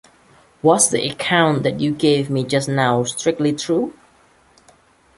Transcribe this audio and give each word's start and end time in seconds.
Was 0.63 0.89
the 0.89 1.07
account 1.07 1.79
you 1.79 1.91
gave 1.91 2.27
me 2.27 2.43
just 2.43 2.67
now 2.67 3.03
strictly 3.03 3.53
true? 3.53 3.93